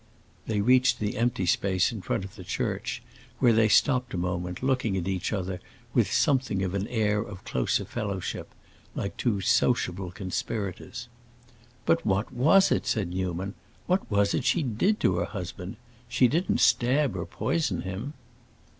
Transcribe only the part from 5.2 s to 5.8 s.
other